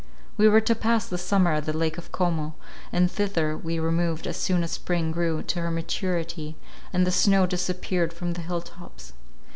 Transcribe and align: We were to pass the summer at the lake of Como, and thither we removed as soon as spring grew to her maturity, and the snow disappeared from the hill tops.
We 0.35 0.49
were 0.49 0.61
to 0.61 0.73
pass 0.73 1.05
the 1.05 1.19
summer 1.19 1.51
at 1.53 1.65
the 1.65 1.77
lake 1.77 1.95
of 1.99 2.11
Como, 2.11 2.55
and 2.91 3.11
thither 3.11 3.55
we 3.55 3.77
removed 3.77 4.25
as 4.25 4.35
soon 4.35 4.63
as 4.63 4.71
spring 4.71 5.11
grew 5.11 5.43
to 5.43 5.61
her 5.61 5.69
maturity, 5.69 6.55
and 6.91 7.05
the 7.05 7.11
snow 7.11 7.45
disappeared 7.45 8.11
from 8.11 8.33
the 8.33 8.41
hill 8.41 8.61
tops. 8.61 9.13